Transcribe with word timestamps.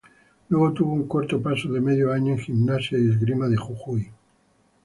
Luego 0.49 0.73
tuvo 0.73 0.93
un 0.93 1.07
corto 1.07 1.39
paso 1.39 1.71
de 1.71 1.79
medio 1.79 2.11
año 2.11 2.31
en 2.33 2.39
Gimnasia 2.39 2.97
y 2.97 3.07
Esgrima 3.07 3.47
de 3.47 3.57
Jujuy. 3.57 4.09